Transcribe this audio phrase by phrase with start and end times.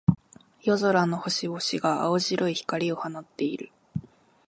[0.63, 3.69] 夜空の星々が、青白い光を放っている。